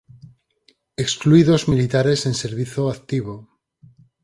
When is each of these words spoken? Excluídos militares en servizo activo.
Excluídos 1.03 1.67
militares 1.67 2.19
en 2.25 2.33
servizo 2.43 2.83
activo. 2.95 3.35